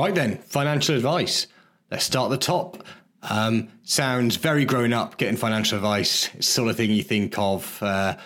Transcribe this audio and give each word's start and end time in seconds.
Right 0.00 0.14
then, 0.14 0.38
financial 0.38 0.96
advice. 0.96 1.46
Let's 1.90 2.06
start 2.06 2.32
at 2.32 2.40
the 2.40 2.46
top. 2.46 2.82
Um, 3.22 3.68
sounds 3.82 4.36
very 4.36 4.64
grown 4.64 4.94
up, 4.94 5.18
getting 5.18 5.36
financial 5.36 5.76
advice. 5.76 6.30
It's 6.36 6.48
sort 6.48 6.70
of 6.70 6.78
thing 6.78 6.90
you 6.90 7.02
think 7.02 7.38
of 7.38 7.82
uh, 7.82 8.16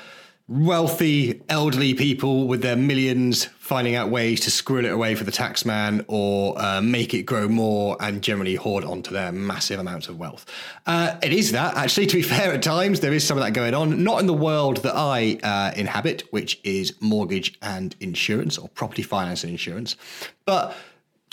wealthy, 0.47 1.43
elderly 1.49 1.93
people 1.95 2.47
with 2.47 2.63
their 2.63 2.77
millions 2.77 3.47
finding 3.59 3.97
out 3.97 4.09
ways 4.09 4.39
to 4.43 4.53
squirrel 4.53 4.85
it 4.85 4.93
away 4.93 5.17
for 5.17 5.25
the 5.25 5.33
tax 5.33 5.65
man 5.65 6.05
or 6.07 6.57
uh, 6.63 6.81
make 6.81 7.13
it 7.13 7.25
grow 7.25 7.49
more 7.49 7.97
and 7.99 8.23
generally 8.23 8.55
hoard 8.55 8.85
onto 8.85 9.11
their 9.11 9.33
massive 9.33 9.81
amounts 9.81 10.07
of 10.07 10.17
wealth. 10.17 10.47
Uh, 10.87 11.17
it 11.25 11.33
is 11.33 11.51
that, 11.51 11.77
actually, 11.77 12.07
to 12.07 12.15
be 12.15 12.23
fair, 12.35 12.53
at 12.53 12.63
times 12.63 13.01
there 13.01 13.13
is 13.13 13.27
some 13.27 13.37
of 13.37 13.43
that 13.43 13.53
going 13.53 13.75
on. 13.75 14.05
Not 14.05 14.21
in 14.21 14.29
the 14.29 14.33
world 14.33 14.77
that 14.85 14.95
I 14.95 15.41
uh, 15.43 15.73
inhabit, 15.75 16.23
which 16.31 16.61
is 16.63 16.95
mortgage 17.01 17.59
and 17.63 17.97
insurance 17.99 18.59
or 18.59 18.69
property 18.69 19.03
finance 19.03 19.43
and 19.43 19.51
insurance. 19.51 19.97
But 20.45 20.77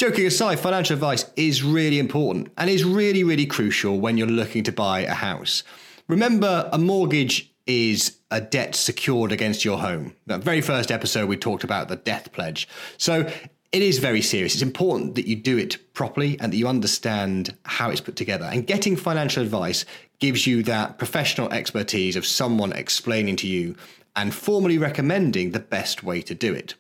Joking 0.02 0.26
aside, 0.26 0.60
financial 0.60 0.96
advice 0.96 1.26
is 1.36 1.62
really 1.62 2.00
important 2.00 2.52
and 2.58 2.72
is 2.72 2.84
really, 2.84 3.24
really 3.24 3.46
crucial 3.46 4.00
when 4.00 4.18
you're 4.18 4.26
looking 4.26 4.64
to 4.64 4.72
buy 4.72 5.02
a 5.02 5.14
house. 5.14 5.64
Remember, 6.08 6.68
a 6.74 6.80
mortgage 6.80 7.54
is 7.68 8.18
a 8.32 8.42
debt 8.42 8.74
secured 8.74 9.32
against 9.32 9.64
your 9.64 9.78
home. 9.78 10.16
That 10.26 10.42
very 10.44 10.62
first 10.62 10.90
episode, 10.90 11.30
we 11.30 11.38
talked 11.38 11.64
about 11.64 11.88
the 11.88 11.98
death 11.98 12.32
pledge. 12.32 12.68
So 12.98 13.32
it 13.72 13.82
is 13.84 14.00
very 14.00 14.24
serious. 14.24 14.56
It's 14.56 14.64
important 14.64 15.14
that 15.14 15.28
you 15.28 15.36
do 15.36 15.60
it 15.60 15.94
properly 15.94 16.36
and 16.40 16.52
that 16.52 16.58
you 16.58 16.68
understand 16.68 17.56
how 17.66 17.92
it's 17.92 18.02
put 18.02 18.16
together. 18.16 18.46
And 18.46 18.66
getting 18.66 18.96
financial 18.96 19.44
advice 19.44 19.86
gives 20.18 20.48
you 20.48 20.64
that 20.64 20.98
professional 20.98 21.54
expertise 21.54 22.16
of 22.16 22.26
someone 22.26 22.74
explaining 22.74 23.36
to 23.36 23.48
you 23.48 23.76
and 24.16 24.34
formally 24.34 24.80
recommending 24.80 25.52
the 25.52 25.60
best 25.60 26.02
way 26.02 26.24
to 26.24 26.34
do 26.34 26.56
it. 26.56 26.74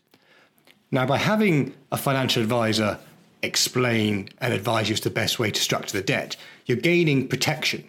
Now, 0.90 1.06
by 1.06 1.19
having 1.19 1.75
a 1.91 1.97
financial 1.97 2.41
advisor 2.41 2.97
explain 3.44 4.29
and 4.40 4.53
advise 4.53 4.90
you 4.90 4.94
as 4.94 5.02
the 5.02 5.09
best 5.09 5.40
way 5.40 5.52
to 5.52 5.62
structure 5.62 5.97
the 5.97 6.03
debt, 6.03 6.35
you're 6.66 6.78
gaining 6.78 7.28
protection. 7.28 7.84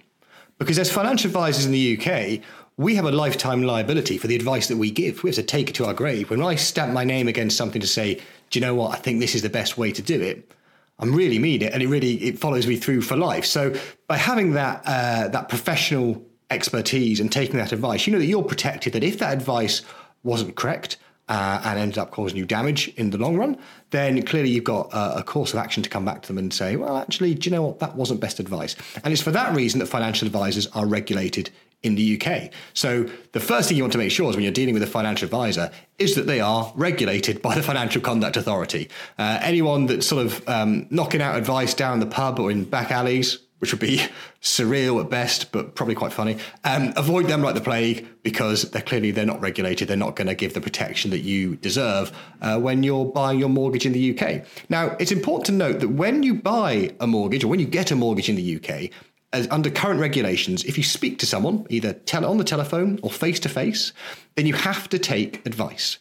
Because 0.59 0.79
as 0.79 0.91
financial 0.91 1.29
advisors 1.29 1.67
in 1.67 1.73
the 1.73 1.99
UK, 1.99 2.41
we 2.77 2.95
have 2.95 3.05
a 3.05 3.13
lifetime 3.13 3.63
liability 3.63 4.17
for 4.19 4.27
the 4.27 4.37
advice 4.37 4.69
that 4.69 4.77
we 4.77 4.91
give. 4.91 5.23
We 5.23 5.31
have 5.31 5.37
to 5.37 5.43
take 5.43 5.69
it 5.69 5.75
to 5.75 5.85
our 5.85 5.95
grave. 5.95 6.31
When 6.31 6.43
I 6.43 6.55
stamp 6.55 6.93
my 6.93 7.05
name 7.05 7.29
against 7.29 7.57
something 7.57 7.81
to 7.81 7.87
say, 7.87 8.15
do 8.51 8.59
you 8.59 8.65
know 8.65 8.75
what, 8.75 8.93
I 8.93 8.97
think 8.97 9.21
this 9.21 9.35
is 9.35 9.43
the 9.43 9.51
best 9.51 9.77
way 9.77 9.93
to 9.93 10.03
do 10.03 10.21
it, 10.21 10.51
I'm 10.99 11.15
really 11.15 11.39
mean 11.39 11.63
it 11.63 11.73
and 11.73 11.83
it 11.83 11.89
really 11.89 12.15
it 12.23 12.39
follows 12.39 12.67
me 12.67 12.77
through 12.77 13.03
for 13.03 13.17
life. 13.17 13.45
So 13.45 13.75
by 14.07 14.17
having 14.17 14.53
that 14.53 14.83
uh, 14.87 15.29
that 15.29 15.49
professional 15.49 16.23
expertise 16.51 17.19
and 17.19 17.33
taking 17.33 17.57
that 17.57 17.73
advice, 17.73 18.07
you 18.07 18.13
know 18.13 18.21
that 18.21 18.27
you're 18.27 18.45
protected, 18.45 18.93
that 18.93 19.03
if 19.03 19.19
that 19.19 19.33
advice 19.33 19.83
wasn't 20.23 20.55
correct, 20.55 20.99
uh, 21.33 21.63
and 21.65 21.79
ended 21.79 21.97
up 21.97 22.11
causing 22.11 22.37
you 22.37 22.45
damage 22.45 22.89
in 22.99 23.09
the 23.09 23.17
long 23.17 23.39
run, 23.39 23.57
then 23.89 24.23
clearly 24.23 24.51
you've 24.51 24.65
got 24.65 24.93
a, 24.93 25.21
a, 25.21 25.23
course 25.23 25.55
of 25.55 25.59
action 25.59 25.83
to 25.83 25.89
come 25.89 26.05
back 26.05 26.21
to 26.21 26.29
them 26.29 26.37
and 26.37 26.53
say, 26.53 26.77
well, 26.77 26.99
actually, 26.99 27.35
do 27.35 27.49
you 27.49 27.57
know 27.57 27.63
what? 27.63 27.79
That 27.79 27.97
wasn't 27.97 28.21
best 28.21 28.39
advice. 28.39 28.77
And 29.03 29.15
it's 29.15 29.23
for 29.23 29.31
that 29.31 29.57
reason 29.57 29.81
that 29.81 29.87
financial 29.87 30.27
advisors 30.27 30.67
are 30.69 30.85
regulated 30.85 31.49
in 31.83 31.95
the 31.95 32.21
UK. 32.21 32.51
So 32.75 33.05
the 33.33 33.41
first 33.41 33.69
thing 33.69 33.79
you 33.79 33.83
want 33.83 33.93
to 33.93 33.99
make 33.99 34.13
sure 34.13 34.29
is 34.29 34.37
when 34.37 34.43
you're 34.43 34.53
dealing 34.53 34.75
with 34.75 34.83
a 34.83 34.87
financial 34.87 35.25
advisor 35.25 35.71
is 35.99 36.17
that 36.17 36.27
they 36.27 36.41
are 36.41 36.71
regulated 36.77 37.41
by 37.41 37.55
the 37.55 37.63
Financial 37.63 38.03
Conduct 38.03 38.37
Authority. 38.37 38.91
Uh, 39.19 39.39
anyone 39.41 39.87
that's 39.87 40.07
sort 40.07 40.27
of 40.27 40.47
um, 40.47 40.87
knocking 40.91 41.23
out 41.23 41.37
advice 41.37 41.73
down 41.73 41.99
the 41.99 42.07
pub 42.07 42.39
or 42.39 42.51
in 42.51 42.65
back 42.65 42.91
alleys, 42.91 43.39
which 43.63 43.73
would 43.73 43.81
be 43.81 44.01
surreal 44.41 45.01
at 45.01 45.09
best, 45.09 45.53
but 45.53 45.77
probably 45.77 45.95
quite 45.95 46.13
funny. 46.13 46.37
Um, 46.65 46.93
avoid 46.97 47.29
them 47.29 47.43
like 47.43 47.55
the 47.55 47.61
plague 47.61 48.09
because 48.25 48.69
they're 48.73 48.83
clearly 48.83 49.13
they're 49.13 49.25
not 49.25 49.41
regulated. 49.41 49.87
They're 49.87 49.97
not 49.97 50.17
going 50.17 50.27
to 50.27 50.35
give 50.35 50.53
the 50.53 50.61
protection 50.61 51.13
that 51.13 51.21
you 51.21 51.55
deserve 51.55 52.11
uh, 52.41 52.59
when 52.59 52.83
you're 52.83 53.05
buying 53.05 53.39
your 53.39 53.49
mortgage 53.49 53.87
in 53.87 53.93
the 53.93 54.19
UK. 54.19 54.45
Now, 54.69 54.97
it's 54.99 55.13
important 55.13 55.47
to 55.47 55.53
note 55.53 55.79
that 55.79 55.91
when 55.91 56.25
you 56.25 56.35
buy 56.35 56.93
a 56.99 57.07
mortgage 57.07 57.45
or 57.45 57.49
when 57.49 57.61
you 57.61 57.67
get 57.67 57.93
a 57.93 57.95
mortgage 57.95 58.29
in 58.29 58.35
the 58.35 58.57
UK, 58.57 58.91
as 59.33 59.47
under 59.53 59.71
current 59.71 60.01
regulations, 60.01 60.65
if 60.65 60.77
you 60.77 60.83
speak 60.83 61.21
to 61.21 61.27
someone, 61.27 61.65
either 61.71 61.97
on 62.15 62.39
the 62.39 62.45
telephone 62.45 62.99
or 63.05 63.11
face 63.11 63.39
to 63.39 63.49
face, 63.49 63.93
then 64.35 64.45
you 64.45 64.55
have 64.55 64.89
to 64.89 64.99
take 64.99 65.47
advice. 65.47 65.99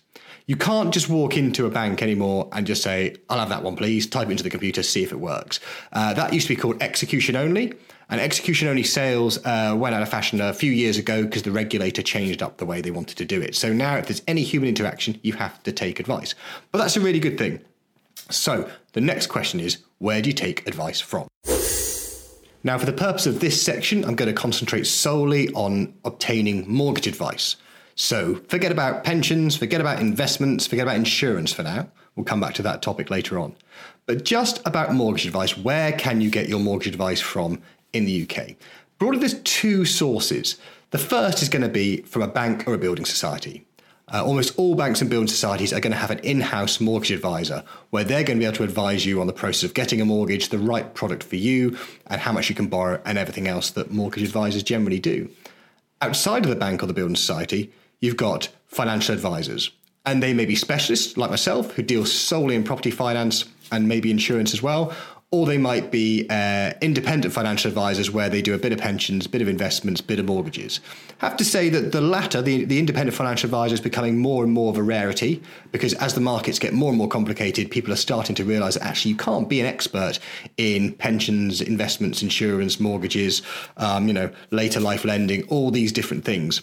You 0.48 0.56
can't 0.56 0.94
just 0.94 1.08
walk 1.10 1.38
into 1.38 1.66
a 1.66 1.70
bank 1.70 2.02
anymore 2.02 2.50
and 2.52 2.66
just 2.66 2.84
say, 2.84 3.16
I'll 3.30 3.40
have 3.40 3.50
that 3.50 3.64
one, 3.64 3.76
please, 3.76 4.08
type 4.08 4.28
it 4.28 4.32
into 4.32 4.44
the 4.44 4.50
computer, 4.50 4.84
see 4.84 5.04
if 5.04 5.12
it 5.12 5.20
works. 5.20 5.60
Uh, 5.94 6.14
that 6.14 6.34
used 6.34 6.48
to 6.48 6.56
be 6.56 6.60
called 6.60 6.82
execution 6.82 7.36
only. 7.36 7.74
And 8.10 8.20
execution 8.20 8.68
only 8.68 8.84
sales 8.84 9.38
uh, 9.46 9.74
went 9.78 9.96
out 9.96 10.02
of 10.02 10.10
fashion 10.10 10.42
a 10.42 10.54
few 10.54 10.72
years 10.72 10.98
ago 10.98 11.24
because 11.24 11.44
the 11.44 11.52
regulator 11.52 12.02
changed 12.02 12.44
up 12.44 12.58
the 12.58 12.66
way 12.66 12.82
they 12.82 12.92
wanted 12.92 13.18
to 13.18 13.26
do 13.26 13.42
it. 13.42 13.56
So 13.56 13.72
now, 13.72 13.96
if 13.96 14.08
there's 14.08 14.22
any 14.28 14.44
human 14.44 14.68
interaction, 14.68 15.18
you 15.24 15.34
have 15.34 15.64
to 15.64 15.72
take 15.72 16.00
advice. 16.00 16.36
But 16.74 16.80
that's 16.80 16.98
a 16.98 17.00
really 17.00 17.20
good 17.20 17.38
thing. 17.38 17.62
So 18.30 18.70
the 18.92 19.02
next 19.02 19.28
question 19.28 19.62
is 19.62 19.78
where 20.00 20.22
do 20.22 20.30
you 20.30 20.34
take 20.34 20.68
advice 20.68 21.00
from? 21.00 21.30
Now, 22.64 22.78
for 22.78 22.86
the 22.86 22.94
purpose 22.94 23.26
of 23.26 23.40
this 23.40 23.62
section, 23.62 24.04
I'm 24.04 24.16
going 24.16 24.34
to 24.34 24.40
concentrate 24.40 24.86
solely 24.86 25.50
on 25.54 25.94
obtaining 26.04 26.70
mortgage 26.72 27.08
advice. 27.08 27.56
So 28.02 28.42
forget 28.48 28.72
about 28.72 29.04
pensions, 29.04 29.56
forget 29.56 29.80
about 29.80 30.00
investments, 30.00 30.66
forget 30.66 30.82
about 30.88 30.96
insurance 30.96 31.54
for 31.54 31.62
now. 31.62 31.88
We'll 32.16 32.26
come 32.26 32.40
back 32.40 32.56
to 32.56 32.64
that 32.64 32.82
topic 32.82 33.12
later 33.12 33.38
on. 33.38 33.56
But 34.08 34.26
just 34.26 34.60
about 34.66 34.92
mortgage 34.92 35.28
advice, 35.28 35.56
where 35.56 35.92
can 35.92 36.20
you 36.20 36.32
get 36.32 36.50
your 36.50 36.60
mortgage 36.60 36.88
advice 36.88 37.20
from 37.22 37.62
in 37.94 38.06
the 38.06 38.24
UK? 38.24 38.56
Broadly, 38.98 39.20
there's 39.20 39.40
two 39.42 39.86
sources. 39.86 40.58
The 40.90 40.98
first 40.98 41.44
is 41.44 41.50
going 41.50 41.62
to 41.62 41.70
be 41.70 42.02
from 42.02 42.24
a 42.24 42.28
bank 42.28 42.68
or 42.68 42.74
a 42.74 42.80
building 42.80 43.06
society. 43.06 43.68
Uh, 44.12 44.26
almost 44.26 44.58
all 44.58 44.74
banks 44.74 45.00
and 45.02 45.10
building 45.10 45.28
societies 45.28 45.72
are 45.72 45.80
going 45.80 45.94
to 45.94 46.00
have 46.00 46.10
an 46.10 46.20
in 46.20 46.42
house 46.42 46.82
mortgage 46.82 47.12
advisor 47.12 47.64
where 47.92 48.04
they're 48.04 48.24
going 48.24 48.40
to 48.40 48.42
be 48.42 48.48
able 48.48 48.58
to 48.58 48.64
advise 48.64 49.06
you 49.06 49.22
on 49.22 49.28
the 49.28 49.32
process 49.32 49.64
of 49.64 49.76
getting 49.76 50.02
a 50.02 50.06
mortgage, 50.06 50.50
the 50.50 50.58
right 50.58 50.96
product 50.96 51.22
for 51.22 51.36
you, 51.36 51.78
and 52.08 52.20
how 52.20 52.32
much 52.32 52.50
you 52.50 52.56
can 52.56 52.66
borrow, 52.66 53.00
and 53.06 53.20
everything 53.20 53.48
else 53.48 53.70
that 53.70 53.92
mortgage 53.92 54.24
advisors 54.24 54.64
generally 54.64 55.00
do. 55.00 55.30
Outside 56.02 56.44
of 56.46 56.50
the 56.50 56.56
bank 56.56 56.82
or 56.82 56.88
the 56.88 56.94
building 56.94 57.16
society, 57.16 57.72
you've 58.02 58.18
got 58.18 58.50
financial 58.68 59.16
advisors. 59.16 59.72
And 60.06 60.22
they 60.22 60.34
may 60.34 60.46
be 60.46 60.56
specialists 60.56 61.16
like 61.16 61.30
myself 61.30 61.74
who 61.74 61.84
deal 61.84 62.06
solely 62.06 62.56
in 62.56 62.64
property 62.64 62.92
finance 62.92 63.46
and 63.72 63.88
maybe 63.88 64.12
insurance 64.12 64.54
as 64.54 64.62
well. 64.62 64.94
or 65.34 65.46
they 65.46 65.58
might 65.58 65.92
be 65.92 66.28
uh, 66.30 66.74
independent 66.82 67.34
financial 67.34 67.70
advisors 67.70 68.12
where 68.12 68.30
they 68.30 68.42
do 68.42 68.54
a 68.54 68.58
bit 68.58 68.74
of 68.74 68.80
pensions, 68.80 69.26
a 69.26 69.30
bit 69.30 69.42
of 69.42 69.48
investments, 69.48 70.02
a 70.02 70.04
bit 70.04 70.20
of 70.20 70.26
mortgages. 70.26 70.82
I 71.22 71.30
have 71.30 71.38
to 71.38 71.46
say 71.46 71.70
that 71.70 71.94
the 71.94 72.02
latter, 72.02 72.42
the, 72.42 72.66
the 72.66 72.78
independent 72.78 73.16
financial 73.16 73.48
advisor, 73.48 73.74
is 73.74 73.80
becoming 73.80 74.20
more 74.20 74.44
and 74.44 74.52
more 74.52 74.72
of 74.72 74.78
a 74.78 74.84
rarity 74.84 75.42
because 75.72 75.94
as 75.96 76.16
the 76.16 76.20
markets 76.20 76.60
get 76.60 76.74
more 76.74 76.90
and 76.90 76.98
more 76.98 77.08
complicated, 77.08 77.72
people 77.72 77.94
are 77.94 77.98
starting 77.98 78.36
to 78.36 78.44
realize 78.44 78.74
that 78.74 78.84
actually 78.84 79.12
you 79.12 79.18
can't 79.18 79.48
be 79.48 79.62
an 79.62 79.66
expert 79.66 80.20
in 80.58 80.92
pensions, 80.96 81.62
investments, 81.62 82.22
insurance, 82.22 82.78
mortgages, 82.82 83.42
um, 83.78 84.10
you 84.10 84.14
know, 84.14 84.30
later 84.50 84.82
life 84.82 85.06
lending, 85.06 85.44
all 85.44 85.72
these 85.72 85.94
different 85.94 86.26
things 86.26 86.62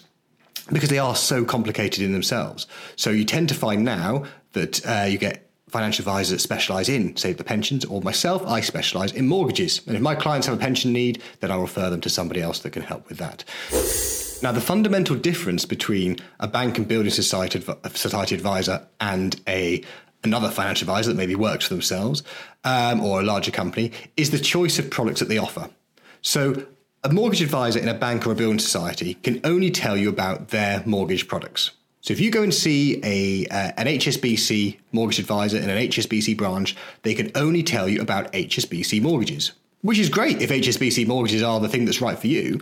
because 0.71 0.89
they 0.89 0.99
are 0.99 1.15
so 1.15 1.43
complicated 1.45 2.03
in 2.03 2.11
themselves. 2.11 2.67
So 2.95 3.09
you 3.09 3.25
tend 3.25 3.49
to 3.49 3.55
find 3.55 3.83
now 3.83 4.25
that 4.53 4.85
uh, 4.85 5.05
you 5.05 5.17
get 5.17 5.49
financial 5.69 6.01
advisors 6.03 6.31
that 6.31 6.39
specialize 6.39 6.89
in, 6.89 7.15
say, 7.15 7.33
the 7.33 7.43
pensions, 7.43 7.85
or 7.85 8.01
myself, 8.01 8.45
I 8.45 8.61
specialize 8.61 9.11
in 9.11 9.27
mortgages. 9.27 9.81
And 9.85 9.95
if 9.95 10.01
my 10.01 10.15
clients 10.15 10.47
have 10.47 10.57
a 10.57 10.59
pension 10.59 10.91
need, 10.91 11.21
then 11.39 11.51
I'll 11.51 11.61
refer 11.61 11.89
them 11.89 12.01
to 12.01 12.09
somebody 12.09 12.41
else 12.41 12.59
that 12.59 12.71
can 12.71 12.81
help 12.81 13.07
with 13.07 13.19
that. 13.19 13.43
Now, 14.41 14.51
the 14.51 14.61
fundamental 14.61 15.15
difference 15.15 15.65
between 15.65 16.17
a 16.39 16.47
bank 16.47 16.77
and 16.77 16.87
building 16.87 17.11
society, 17.11 17.63
society 17.93 18.35
advisor 18.35 18.87
and 18.99 19.39
a 19.47 19.83
another 20.23 20.49
financial 20.49 20.83
advisor 20.83 21.11
that 21.11 21.17
maybe 21.17 21.35
works 21.35 21.65
for 21.65 21.73
themselves 21.73 22.23
um, 22.65 22.99
or 22.99 23.21
a 23.21 23.23
larger 23.23 23.51
company 23.51 23.89
is 24.17 24.31
the 24.31 24.39
choice 24.39 24.77
of 24.77 24.89
products 24.89 25.21
that 25.21 25.29
they 25.29 25.37
offer. 25.37 25.69
So, 26.21 26.65
a 27.03 27.09
mortgage 27.11 27.41
advisor 27.41 27.79
in 27.79 27.87
a 27.87 27.93
bank 27.93 28.27
or 28.27 28.31
a 28.31 28.35
building 28.35 28.59
society 28.59 29.15
can 29.15 29.39
only 29.43 29.71
tell 29.71 29.95
you 29.95 30.09
about 30.09 30.49
their 30.49 30.83
mortgage 30.85 31.27
products. 31.27 31.71
So 32.01 32.13
if 32.13 32.19
you 32.19 32.31
go 32.31 32.43
and 32.43 32.53
see 32.53 32.99
a 33.03 33.45
uh, 33.47 33.71
an 33.77 33.87
HSBC 33.87 34.77
mortgage 34.91 35.19
advisor 35.19 35.57
in 35.57 35.69
an 35.69 35.77
HSBC 35.77 36.37
branch, 36.37 36.75
they 37.03 37.13
can 37.13 37.31
only 37.35 37.63
tell 37.63 37.89
you 37.89 38.01
about 38.01 38.31
HSBC 38.31 39.01
mortgages, 39.01 39.51
which 39.81 39.99
is 39.99 40.09
great 40.09 40.41
if 40.41 40.49
HSBC 40.49 41.07
mortgages 41.07 41.43
are 41.43 41.59
the 41.59 41.69
thing 41.69 41.85
that's 41.85 42.01
right 42.01 42.17
for 42.17 42.27
you, 42.27 42.61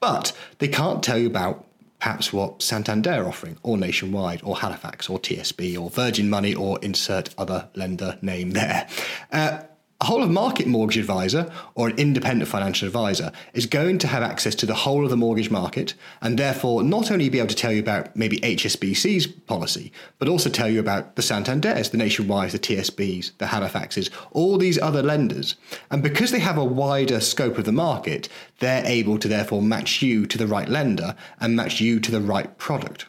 but 0.00 0.36
they 0.58 0.68
can't 0.68 1.02
tell 1.02 1.18
you 1.18 1.26
about 1.26 1.64
perhaps 1.98 2.32
what 2.32 2.62
Santander 2.62 3.10
are 3.12 3.26
offering, 3.26 3.56
or 3.62 3.76
Nationwide, 3.76 4.40
or 4.44 4.56
Halifax, 4.56 5.08
or 5.08 5.18
TSB, 5.18 5.80
or 5.80 5.90
Virgin 5.90 6.28
Money, 6.30 6.54
or 6.54 6.78
insert 6.80 7.34
other 7.38 7.68
lender 7.74 8.18
name 8.22 8.50
there. 8.50 8.86
Uh, 9.32 9.62
a 10.00 10.04
whole 10.04 10.22
of 10.22 10.30
market 10.30 10.66
mortgage 10.66 10.98
advisor 10.98 11.50
or 11.74 11.88
an 11.88 11.96
independent 11.96 12.50
financial 12.50 12.86
advisor 12.86 13.32
is 13.54 13.64
going 13.64 13.96
to 13.98 14.06
have 14.06 14.22
access 14.22 14.54
to 14.56 14.66
the 14.66 14.74
whole 14.74 15.04
of 15.04 15.10
the 15.10 15.16
mortgage 15.16 15.50
market 15.50 15.94
and 16.20 16.38
therefore 16.38 16.82
not 16.82 17.10
only 17.10 17.30
be 17.30 17.38
able 17.38 17.48
to 17.48 17.54
tell 17.54 17.72
you 17.72 17.80
about 17.80 18.14
maybe 18.14 18.38
HSBC's 18.40 19.26
policy, 19.26 19.90
but 20.18 20.28
also 20.28 20.50
tell 20.50 20.68
you 20.68 20.80
about 20.80 21.16
the 21.16 21.22
Santanders, 21.22 21.90
the 21.90 21.96
Nationwides, 21.96 22.52
the 22.52 22.58
TSBs, 22.58 23.32
the 23.38 23.46
Halifaxes, 23.46 24.10
all 24.32 24.58
these 24.58 24.78
other 24.78 25.02
lenders. 25.02 25.56
And 25.90 26.02
because 26.02 26.30
they 26.30 26.40
have 26.40 26.58
a 26.58 26.64
wider 26.64 27.20
scope 27.20 27.56
of 27.56 27.64
the 27.64 27.72
market, 27.72 28.28
they're 28.58 28.84
able 28.84 29.18
to 29.18 29.28
therefore 29.28 29.62
match 29.62 30.02
you 30.02 30.26
to 30.26 30.36
the 30.36 30.46
right 30.46 30.68
lender 30.68 31.16
and 31.40 31.56
match 31.56 31.80
you 31.80 32.00
to 32.00 32.10
the 32.10 32.20
right 32.20 32.58
product. 32.58 33.06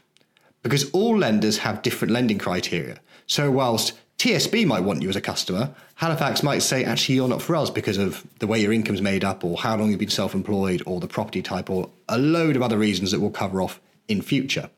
Because 0.63 0.89
all 0.91 1.17
lenders 1.17 1.59
have 1.59 1.81
different 1.81 2.13
lending 2.13 2.37
criteria. 2.37 2.99
So 3.25 3.51
whilst 3.51 3.93
TSB 4.17 4.65
might 4.65 4.79
want 4.79 5.03
you 5.03 5.09
as 5.09 5.15
a 5.15 5.21
customer. 5.21 5.73
Halifax 5.95 6.41
might 6.41 6.59
say, 6.59 6.83
actually, 6.83 7.15
you're 7.15 7.27
not 7.27 7.41
for 7.41 7.55
us 7.55 7.69
because 7.69 7.97
of 7.97 8.25
the 8.39 8.47
way 8.47 8.59
your 8.59 8.73
income's 8.73 9.01
made 9.01 9.23
up, 9.23 9.43
or 9.43 9.57
how 9.57 9.77
long 9.77 9.91
you've 9.91 9.99
been 9.99 10.09
self 10.09 10.33
employed, 10.33 10.81
or 10.87 10.99
the 10.99 11.07
property 11.07 11.43
type, 11.43 11.69
or 11.69 11.89
a 12.09 12.17
load 12.17 12.55
of 12.55 12.63
other 12.63 12.77
reasons 12.77 13.11
that 13.11 13.19
we'll 13.19 13.29
cover 13.29 13.61
off 13.61 13.79
in 14.07 14.23
future. 14.23 14.69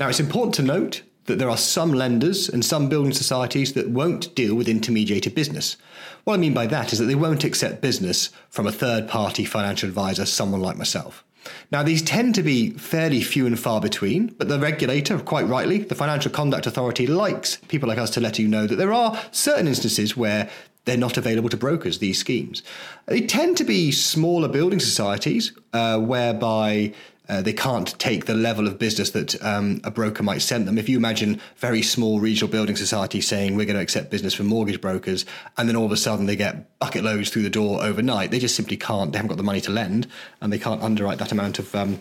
Now, 0.00 0.08
it's 0.08 0.20
important 0.20 0.54
to 0.54 0.62
note 0.62 1.02
that 1.26 1.38
there 1.38 1.50
are 1.50 1.58
some 1.58 1.92
lenders 1.92 2.48
and 2.48 2.64
some 2.64 2.88
building 2.88 3.12
societies 3.12 3.74
that 3.74 3.90
won't 3.90 4.34
deal 4.34 4.54
with 4.54 4.66
intermediated 4.66 5.34
business. 5.34 5.76
What 6.24 6.34
I 6.34 6.36
mean 6.38 6.54
by 6.54 6.66
that 6.66 6.92
is 6.92 6.98
that 6.98 7.04
they 7.04 7.14
won't 7.14 7.44
accept 7.44 7.82
business 7.82 8.30
from 8.48 8.66
a 8.66 8.72
third 8.72 9.08
party 9.08 9.44
financial 9.44 9.88
advisor, 9.88 10.24
someone 10.24 10.60
like 10.60 10.76
myself. 10.76 11.22
Now, 11.70 11.82
these 11.82 12.02
tend 12.02 12.34
to 12.36 12.42
be 12.42 12.70
fairly 12.70 13.22
few 13.22 13.46
and 13.46 13.58
far 13.58 13.80
between, 13.80 14.28
but 14.38 14.48
the 14.48 14.58
regulator, 14.58 15.18
quite 15.18 15.46
rightly, 15.46 15.78
the 15.78 15.94
Financial 15.94 16.30
Conduct 16.30 16.66
Authority, 16.66 17.06
likes 17.06 17.56
people 17.68 17.88
like 17.88 17.98
us 17.98 18.10
to 18.10 18.20
let 18.20 18.38
you 18.38 18.48
know 18.48 18.66
that 18.66 18.76
there 18.76 18.92
are 18.92 19.18
certain 19.30 19.66
instances 19.66 20.16
where 20.16 20.50
they're 20.84 20.96
not 20.96 21.16
available 21.16 21.48
to 21.48 21.56
brokers, 21.56 21.98
these 21.98 22.18
schemes. 22.18 22.62
They 23.06 23.20
tend 23.20 23.56
to 23.58 23.64
be 23.64 23.92
smaller 23.92 24.48
building 24.48 24.80
societies 24.80 25.52
uh, 25.72 25.98
whereby 25.98 26.92
uh, 27.28 27.40
they 27.40 27.52
can't 27.52 27.98
take 27.98 28.26
the 28.26 28.34
level 28.34 28.66
of 28.66 28.78
business 28.78 29.10
that 29.10 29.40
um, 29.44 29.80
a 29.84 29.90
broker 29.90 30.22
might 30.22 30.42
send 30.42 30.66
them. 30.66 30.76
If 30.76 30.88
you 30.88 30.96
imagine 30.96 31.40
very 31.56 31.82
small 31.82 32.20
regional 32.20 32.50
building 32.50 32.76
societies 32.76 33.28
saying 33.28 33.56
we're 33.56 33.66
going 33.66 33.76
to 33.76 33.82
accept 33.82 34.10
business 34.10 34.34
from 34.34 34.46
mortgage 34.46 34.80
brokers, 34.80 35.24
and 35.56 35.68
then 35.68 35.76
all 35.76 35.86
of 35.86 35.92
a 35.92 35.96
sudden 35.96 36.26
they 36.26 36.36
get 36.36 36.78
bucket 36.78 37.04
loads 37.04 37.30
through 37.30 37.42
the 37.42 37.50
door 37.50 37.82
overnight, 37.82 38.30
they 38.30 38.38
just 38.38 38.56
simply 38.56 38.76
can't. 38.76 39.12
They 39.12 39.18
haven't 39.18 39.28
got 39.28 39.36
the 39.36 39.44
money 39.44 39.60
to 39.62 39.70
lend, 39.70 40.08
and 40.40 40.52
they 40.52 40.58
can't 40.58 40.82
underwrite 40.82 41.18
that 41.18 41.32
amount 41.32 41.58
of. 41.58 41.74
Um, 41.74 42.00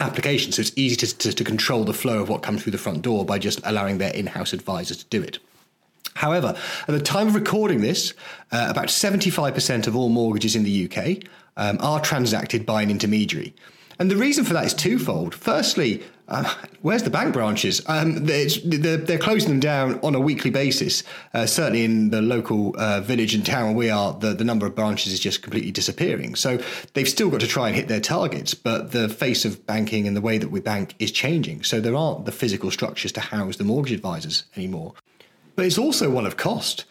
application. 0.00 0.50
So 0.50 0.60
it's 0.60 0.72
easy 0.74 0.96
to, 0.96 1.18
to, 1.18 1.32
to 1.32 1.44
control 1.44 1.84
the 1.84 1.94
flow 1.94 2.20
of 2.20 2.28
what 2.28 2.42
comes 2.42 2.62
through 2.62 2.72
the 2.72 2.78
front 2.78 3.02
door 3.02 3.24
by 3.24 3.38
just 3.38 3.60
allowing 3.62 3.98
their 3.98 4.12
in 4.12 4.26
house 4.26 4.52
advisors 4.52 4.96
to 4.96 5.04
do 5.04 5.22
it. 5.22 5.38
However, 6.14 6.56
at 6.88 6.92
the 6.92 7.00
time 7.00 7.28
of 7.28 7.34
recording 7.34 7.80
this, 7.80 8.12
uh, 8.52 8.66
about 8.70 8.86
75% 8.86 9.86
of 9.86 9.96
all 9.96 10.08
mortgages 10.08 10.56
in 10.56 10.64
the 10.64 10.90
UK 10.90 11.28
um, 11.56 11.78
are 11.80 12.00
transacted 12.00 12.64
by 12.66 12.82
an 12.82 12.90
intermediary. 12.90 13.54
And 13.98 14.10
the 14.10 14.16
reason 14.16 14.44
for 14.44 14.52
that 14.54 14.64
is 14.64 14.74
twofold. 14.74 15.34
Firstly, 15.34 16.02
uh, 16.26 16.52
where's 16.80 17.02
the 17.02 17.10
bank 17.10 17.34
branches? 17.34 17.82
Um, 17.86 18.24
they're, 18.24 18.48
they're, 18.96 19.18
closing 19.18 19.50
them 19.50 19.60
down 19.60 20.00
on 20.00 20.14
a 20.14 20.20
weekly 20.20 20.50
basis. 20.50 21.02
Uh, 21.34 21.44
certainly 21.44 21.84
in 21.84 22.10
the 22.10 22.22
local 22.22 22.74
uh, 22.78 23.00
village 23.02 23.34
and 23.34 23.44
town 23.44 23.68
where 23.68 23.74
we 23.74 23.90
are, 23.90 24.14
the, 24.14 24.32
the 24.32 24.44
number 24.44 24.64
of 24.64 24.74
branches 24.74 25.12
is 25.12 25.20
just 25.20 25.42
completely 25.42 25.70
disappearing. 25.70 26.34
So 26.34 26.58
they've 26.94 27.08
still 27.08 27.28
got 27.28 27.40
to 27.40 27.46
try 27.46 27.68
and 27.68 27.76
hit 27.76 27.88
their 27.88 28.00
targets, 28.00 28.54
but 28.54 28.92
the 28.92 29.08
face 29.08 29.44
of 29.44 29.66
banking 29.66 30.06
and 30.08 30.16
the 30.16 30.22
way 30.22 30.38
that 30.38 30.50
we 30.50 30.60
bank 30.60 30.94
is 30.98 31.12
changing. 31.12 31.62
So 31.62 31.80
there 31.80 31.94
aren't 31.94 32.24
the 32.24 32.32
physical 32.32 32.70
structures 32.70 33.12
to 33.12 33.20
house 33.20 33.56
the 33.56 33.64
mortgage 33.64 33.92
advisors 33.92 34.44
anymore. 34.56 34.94
But 35.56 35.66
it's 35.66 35.78
also 35.78 36.10
one 36.10 36.26
of 36.26 36.36
cost. 36.36 36.86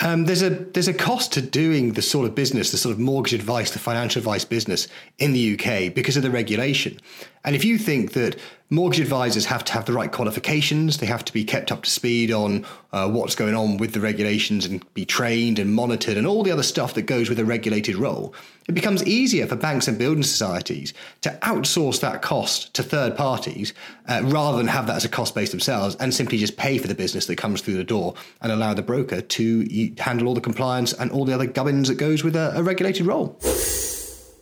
Um, 0.00 0.26
there's 0.26 0.42
a 0.42 0.50
there's 0.50 0.88
a 0.88 0.94
cost 0.94 1.32
to 1.34 1.42
doing 1.42 1.94
the 1.94 2.02
sort 2.02 2.26
of 2.26 2.34
business, 2.34 2.70
the 2.70 2.76
sort 2.76 2.92
of 2.92 2.98
mortgage 2.98 3.32
advice, 3.32 3.70
the 3.70 3.78
financial 3.78 4.20
advice 4.20 4.44
business 4.44 4.88
in 5.18 5.32
the 5.32 5.54
UK 5.54 5.94
because 5.94 6.16
of 6.16 6.22
the 6.22 6.30
regulation. 6.30 7.00
And 7.46 7.56
if 7.56 7.64
you 7.64 7.78
think 7.78 8.12
that 8.12 8.36
mortgage 8.68 8.98
advisors 9.00 9.44
have 9.46 9.64
to 9.64 9.72
have 9.72 9.84
the 9.84 9.92
right 9.92 10.10
qualifications. 10.10 10.98
They 10.98 11.06
have 11.06 11.24
to 11.24 11.32
be 11.32 11.44
kept 11.44 11.70
up 11.70 11.82
to 11.82 11.90
speed 11.90 12.32
on 12.32 12.66
uh, 12.92 13.08
what's 13.08 13.34
going 13.34 13.54
on 13.54 13.76
with 13.76 13.92
the 13.92 14.00
regulations 14.00 14.66
and 14.66 14.82
be 14.94 15.04
trained 15.04 15.58
and 15.58 15.72
monitored 15.72 16.16
and 16.16 16.26
all 16.26 16.42
the 16.42 16.50
other 16.50 16.64
stuff 16.64 16.94
that 16.94 17.02
goes 17.02 17.28
with 17.28 17.38
a 17.38 17.44
regulated 17.44 17.96
role. 17.96 18.34
It 18.68 18.74
becomes 18.74 19.04
easier 19.06 19.46
for 19.46 19.54
banks 19.54 19.86
and 19.86 19.96
building 19.96 20.24
societies 20.24 20.92
to 21.20 21.38
outsource 21.42 22.00
that 22.00 22.22
cost 22.22 22.74
to 22.74 22.82
third 22.82 23.16
parties 23.16 23.72
uh, 24.08 24.22
rather 24.24 24.58
than 24.58 24.66
have 24.66 24.88
that 24.88 24.96
as 24.96 25.04
a 25.04 25.08
cost 25.08 25.36
base 25.36 25.52
themselves 25.52 25.94
and 25.96 26.12
simply 26.12 26.38
just 26.38 26.56
pay 26.56 26.78
for 26.78 26.88
the 26.88 26.94
business 26.94 27.26
that 27.26 27.36
comes 27.36 27.60
through 27.60 27.76
the 27.76 27.84
door 27.84 28.14
and 28.40 28.50
allow 28.50 28.74
the 28.74 28.82
broker 28.82 29.20
to 29.20 29.92
handle 29.98 30.26
all 30.26 30.34
the 30.34 30.40
compliance 30.40 30.92
and 30.94 31.12
all 31.12 31.24
the 31.24 31.34
other 31.34 31.46
gubbins 31.46 31.86
that 31.86 31.96
goes 31.96 32.24
with 32.24 32.34
a, 32.34 32.52
a 32.56 32.62
regulated 32.62 33.06
role. 33.06 33.38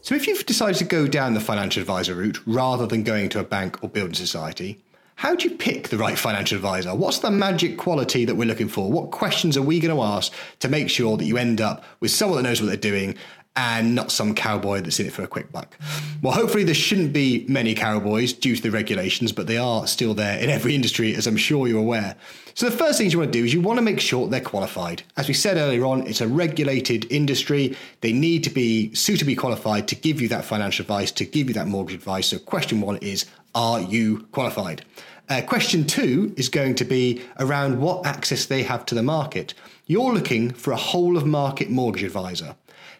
So 0.05 0.15
if 0.15 0.27
you've 0.27 0.45
decided 0.45 0.77
to 0.81 0.85
go 0.85 1.09
down 1.09 1.33
the 1.33 1.41
financial 1.41 1.81
advisor 1.81 2.15
route 2.15 2.39
rather 2.47 2.87
than 2.87 3.05
going 3.05 3.31
to 3.31 3.41
a 3.41 3.43
bank 3.43 3.83
or 3.83 3.89
building 3.89 4.13
society, 4.13 4.79
how 5.15 5.35
do 5.35 5.49
you 5.49 5.57
pick 5.57 5.89
the 5.89 5.97
right 5.97 6.19
financial 6.19 6.57
advisor? 6.57 6.95
What's 6.95 7.21
the 7.21 7.31
magic 7.31 7.79
quality 7.79 8.27
that 8.27 8.35
we're 8.35 8.47
looking 8.47 8.69
for? 8.69 8.93
What 8.93 9.13
questions 9.13 9.57
are 9.57 9.63
we 9.63 9.81
going 9.81 9.97
to 9.97 10.03
ask 10.03 10.31
to 10.61 10.69
make 10.69 10.91
sure 10.91 11.17
that 11.17 11.25
you 11.25 11.39
end 11.39 11.63
up 11.63 11.85
with 12.01 12.11
someone 12.11 12.37
that 12.37 12.47
knows 12.47 12.61
what 12.61 12.67
they're 12.67 12.77
doing 12.77 13.17
and 13.57 13.95
not 13.95 14.11
some 14.11 14.35
cowboy 14.35 14.81
that's 14.81 14.99
in 14.99 15.07
it 15.07 15.13
for 15.13 15.23
a 15.23 15.29
quick 15.29 15.53
buck. 15.53 15.77
Well, 16.23 16.33
hopefully, 16.33 16.65
there 16.65 16.75
shouldn't 16.75 17.13
be 17.13 17.47
many 17.49 17.75
cowboys 17.75 18.33
due 18.33 18.57
to 18.57 18.63
the 18.63 18.71
regulations, 18.71 19.33
but 19.33 19.47
they 19.47 19.59
are 19.59 19.87
still 19.87 20.15
there 20.15 20.39
in 20.39 20.51
every 20.51 20.75
industry, 20.81 21.15
as 21.15 21.27
I'm 21.27 21.37
sure 21.37 21.69
you're 21.69 21.79
aware. 21.79 22.17
So, 22.55 22.69
the 22.69 22.77
first 22.77 22.99
thing 22.99 23.11
you 23.11 23.19
want 23.19 23.33
to 23.33 23.39
do 23.39 23.45
is 23.45 23.53
you 23.53 23.61
want 23.61 23.79
to 23.79 23.83
make 23.83 24.01
sure 24.01 24.27
they're 24.29 24.41
qualified. 24.41 25.03
As 25.17 25.29
we 25.29 25.35
said 25.35 25.57
earlier 25.57 25.85
on, 25.85 26.07
it's 26.07 26.21
a 26.21 26.29
regulated 26.29 27.11
industry. 27.11 27.77
They 28.01 28.13
need 28.13 28.45
to 28.45 28.51
be 28.51 28.95
suitably 28.95 29.37
qualified 29.37 29.89
to 29.89 29.95
give 29.95 30.21
you 30.21 30.29
that 30.29 30.45
financial 30.45 30.83
advice, 30.83 31.13
to 31.13 31.25
give 31.25 31.49
you 31.49 31.55
that 31.55 31.69
mortgage 31.69 31.97
advice. 31.97 32.29
So, 32.29 32.39
question 32.39 32.81
one 32.81 32.97
is 32.99 33.27
Are 33.55 33.81
you 33.81 34.27
qualified? 34.33 34.85
Uh, 35.29 35.41
question 35.41 35.87
two 35.87 36.35
is 36.37 36.49
going 36.51 36.75
to 36.75 36.85
be 36.85 37.23
around 37.39 37.81
what 37.81 38.05
access 38.05 38.45
they 38.45 38.63
have 38.63 38.85
to 38.85 38.95
the 38.95 39.03
market. 39.03 39.55
You're 39.87 40.13
looking 40.13 40.53
for 40.53 40.73
a 40.73 40.77
whole 40.77 41.17
of 41.17 41.25
market 41.25 41.71
mortgage 41.71 42.03
advisor. 42.03 42.57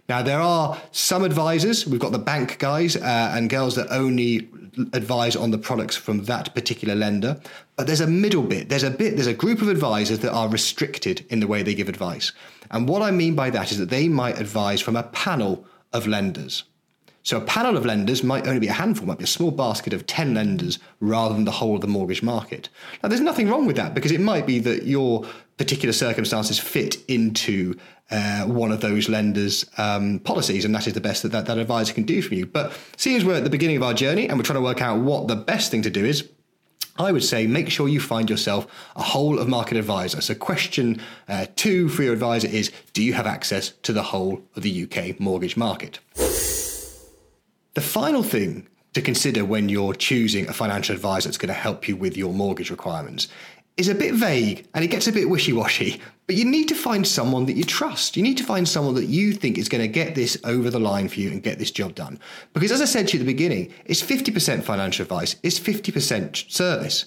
Now, 0.09 0.23
there 0.23 0.41
are 0.41 0.81
some 0.91 1.25
advisors, 1.25 1.87
we've 1.87 2.01
got 2.01 2.13
the 2.13 2.19
bank 2.19 2.59
guys 2.59 2.97
uh, 2.97 3.33
and 3.35 3.49
girls 3.49 3.75
that 3.77 3.89
only 3.91 4.49
advise 4.93 5.37
on 5.37 5.51
the 5.51 5.59
products 5.59 5.97
from 5.97 6.25
that 6.25 6.55
particular 6.55 6.95
lender. 6.95 7.41
But 7.77 7.87
there's 7.87 8.01
a 8.01 8.07
middle 8.07 8.43
bit. 8.43 8.69
There's 8.69 8.83
a 8.83 8.91
bit, 8.91 9.15
there's 9.15 9.27
a 9.27 9.35
group 9.35 9.63
of 9.63 9.69
advisors 9.69 10.19
that 10.21 10.33
are 10.33 10.49
restricted 10.49 11.25
in 11.31 11.41
the 11.41 11.47
way 11.47 11.63
they 11.63 11.75
give 11.75 11.89
advice. 11.89 12.33
And 12.71 12.89
what 12.89 13.03
I 13.03 13.11
mean 13.11 13.35
by 13.35 13.51
that 13.51 13.71
is 13.71 13.79
that 13.79 13.91
they 13.91 14.09
might 14.09 14.39
advise 14.39 14.81
from 14.81 14.97
a 14.97 15.05
panel 15.05 15.67
of 15.93 16.07
lenders. 16.07 16.65
So 17.25 17.39
a 17.39 17.41
panel 17.41 17.79
of 17.79 17.87
lenders 17.87 18.23
might 18.23 18.47
only 18.47 18.61
be 18.61 18.69
a 18.69 18.73
handful, 18.73 19.07
might 19.07 19.17
be 19.17 19.25
a 19.25 19.27
small 19.27 19.51
basket 19.51 19.95
of 19.95 20.07
10 20.07 20.35
lenders 20.35 20.79
rather 21.01 21.35
than 21.35 21.47
the 21.47 21.51
whole 21.51 21.75
of 21.75 21.81
the 21.81 21.87
mortgage 21.87 22.23
market. 22.23 22.69
Now, 23.03 23.09
there's 23.09 23.23
nothing 23.23 23.49
wrong 23.49 23.67
with 23.67 23.77
that 23.77 23.95
because 23.95 24.13
it 24.13 24.21
might 24.21 24.47
be 24.47 24.59
that 24.59 24.85
your 24.85 25.25
particular 25.57 25.95
circumstances 25.95 26.59
fit 26.59 26.99
into 27.09 27.77
uh, 28.11 28.45
one 28.45 28.71
of 28.71 28.83
those 28.83 29.09
lenders' 29.09 29.65
um, 29.79 30.19
policies, 30.19 30.67
and 30.67 30.75
that 30.75 30.87
is 30.87 30.93
the 30.93 31.01
best 31.01 31.23
that, 31.23 31.33
that 31.33 31.47
that 31.47 31.57
advisor 31.57 31.95
can 31.95 32.03
do 32.03 32.21
for 32.21 32.35
you. 32.35 32.45
But 32.45 32.79
seeing 32.99 33.17
as 33.17 33.25
we're 33.25 33.37
at 33.37 33.45
the 33.45 33.51
beginning 33.51 33.77
of 33.77 33.83
our 33.83 33.95
journey 33.95 34.29
and 34.29 34.39
we're 34.39 34.45
trying 34.45 34.59
to 34.59 34.63
work 34.63 34.83
out 34.83 35.01
what 35.01 35.27
the 35.27 35.37
best 35.37 35.71
thing 35.71 35.81
to 35.81 35.91
do 35.91 36.05
is, 36.05 36.29
I 36.99 37.11
would 37.11 37.25
say 37.25 37.47
make 37.47 37.71
sure 37.71 37.89
you 37.89 38.01
find 38.01 38.29
yourself 38.29 38.67
a 38.97 39.03
whole 39.03 39.39
of 39.39 39.49
market 39.49 39.79
advisor. 39.79 40.21
So, 40.21 40.35
question 40.35 41.01
uh, 41.27 41.47
two 41.57 41.89
for 41.89 42.03
your 42.03 42.13
advisor 42.13 42.49
is 42.49 42.71
Do 42.93 43.03
you 43.03 43.15
have 43.15 43.27
access 43.27 43.71
to 43.83 43.95
the 43.95 44.03
whole 44.03 44.43
of 44.55 44.63
the 44.63 44.85
UK 44.85 45.19
mortgage 45.19 45.57
market? 45.57 46.01
The 47.75 47.81
final 47.81 48.23
thing 48.23 48.69
to 48.93 49.03
consider 49.03 49.45
when 49.45 49.69
you're 49.69 49.95
choosing 49.95 50.49
a 50.49 50.53
financial 50.53 50.95
advisor 50.95 51.29
that's 51.29 51.39
going 51.39 51.49
to 51.49 51.55
help 51.55 51.89
you 51.89 51.97
with 51.97 52.17
your 52.17 52.33
mortgage 52.33 52.71
requirements 52.71 53.27
is 53.77 53.89
a 53.89 53.95
bit 53.97 54.15
vague 54.15 54.69
and 54.73 54.85
it 54.85 54.89
gets 54.89 55.09
a 55.09 55.13
bit 55.13 55.29
wishy 55.29 55.53
washy, 55.53 56.01
but 56.29 56.37
you 56.37 56.45
need 56.45 56.69
to 56.69 56.77
find 56.77 57.05
someone 57.05 57.47
that 57.47 57.57
you 57.57 57.65
trust. 57.65 58.17
You 58.17 58.23
need 58.23 58.39
to 58.39 58.45
find 58.45 58.69
someone 58.69 58.95
that 58.95 59.07
you 59.07 59.33
think 59.33 59.59
is 59.59 59.69
going 59.69 59.83
to 59.83 59.89
get 59.89 60.15
this 60.15 60.39
over 60.45 60.71
the 60.71 60.79
line 60.79 61.09
for 61.09 61.19
you 61.19 61.33
and 61.33 61.43
get 61.43 61.59
this 61.59 61.73
job 61.73 61.97
done. 61.97 62.21
Because 62.53 62.71
as 62.71 62.81
I 62.81 62.85
said 62.85 63.09
to 63.09 63.17
you 63.17 63.21
at 63.21 63.27
the 63.27 63.33
beginning, 63.33 63.75
it's 63.87 64.01
50% 64.01 64.63
financial 64.63 65.03
advice, 65.03 65.35
it's 65.43 65.59
50% 65.59 66.49
service. 66.49 67.07